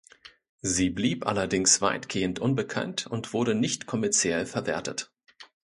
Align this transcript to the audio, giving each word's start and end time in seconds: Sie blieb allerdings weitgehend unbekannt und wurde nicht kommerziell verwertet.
Sie 0.63 0.89
blieb 0.89 1.27
allerdings 1.27 1.79
weitgehend 1.79 2.39
unbekannt 2.39 3.05
und 3.05 3.33
wurde 3.33 3.53
nicht 3.53 3.85
kommerziell 3.85 4.47
verwertet. 4.47 5.11